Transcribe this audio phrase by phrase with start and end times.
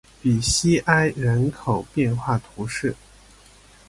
[0.19, 2.95] 比西埃人口变化图示